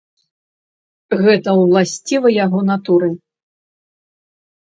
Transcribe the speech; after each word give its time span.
Гэта 1.25 1.49
ўласціва 1.63 2.29
яго 2.45 2.59
натуры. 2.71 3.09